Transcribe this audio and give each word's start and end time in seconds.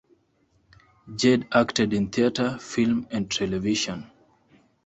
Jade 1.15 1.45
acted 1.51 1.93
in 1.93 2.09
theatre, 2.09 2.57
film 2.57 3.07
and 3.11 3.29
television. 3.29 4.09